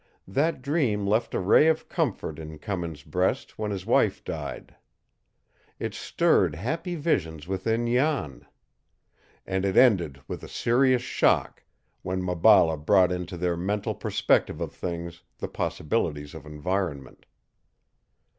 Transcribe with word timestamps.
That 0.27 0.63
dream 0.63 1.05
left 1.05 1.35
a 1.35 1.39
ray 1.39 1.67
of 1.67 1.87
comfort 1.87 2.39
in 2.39 2.57
Cummins' 2.57 3.03
breast 3.03 3.59
when 3.59 3.69
his 3.69 3.85
wife 3.85 4.23
died. 4.23 4.75
It 5.77 5.93
stirred 5.93 6.55
happy 6.55 6.95
visions 6.95 7.47
within 7.47 7.85
Jan. 7.85 8.47
And 9.45 9.63
it 9.63 9.77
ended 9.77 10.19
with 10.27 10.41
a 10.41 10.47
serious 10.49 11.03
shock 11.03 11.63
when 12.01 12.23
Maballa 12.23 12.77
brought 12.77 13.11
into 13.11 13.37
their 13.37 13.55
mental 13.55 13.93
perspective 13.93 14.59
of 14.59 14.73
things 14.73 15.21
the 15.37 15.47
possibilities 15.47 16.33
of 16.33 16.47
environment. 16.47 17.27